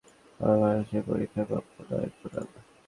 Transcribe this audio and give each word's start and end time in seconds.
আমার 0.39 0.57
ভালবাসা 0.59 0.95
এই 0.97 1.03
পরীক্ষার 1.07 1.45
প্রাপ্য 1.45 1.75
নয়, 1.89 2.09
পুনাম। 2.19 2.47